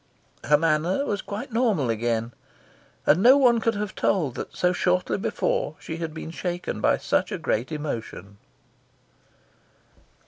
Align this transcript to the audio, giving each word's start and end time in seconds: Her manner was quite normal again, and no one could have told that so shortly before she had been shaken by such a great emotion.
Her 0.45 0.57
manner 0.57 1.05
was 1.05 1.21
quite 1.21 1.53
normal 1.53 1.91
again, 1.91 2.33
and 3.05 3.21
no 3.21 3.37
one 3.37 3.59
could 3.59 3.75
have 3.75 3.93
told 3.93 4.33
that 4.33 4.57
so 4.57 4.73
shortly 4.73 5.15
before 5.19 5.75
she 5.79 5.97
had 5.97 6.11
been 6.11 6.31
shaken 6.31 6.81
by 6.81 6.97
such 6.97 7.31
a 7.31 7.37
great 7.37 7.71
emotion. 7.71 8.39